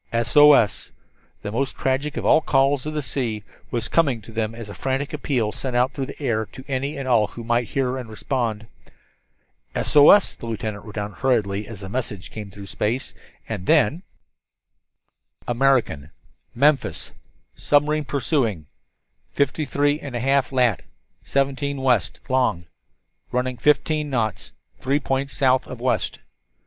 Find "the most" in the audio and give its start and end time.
1.43-1.75